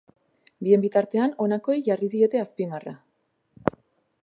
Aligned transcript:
Bien 0.67 0.81
bitartean, 0.85 1.35
honakoei 1.45 1.77
jarri 1.89 2.09
diete 2.15 2.43
azpimarra. 2.47 2.95